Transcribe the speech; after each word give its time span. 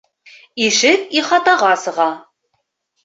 Ишек 0.67 1.05
ихатаға 1.19 1.71
сыға 1.85 2.09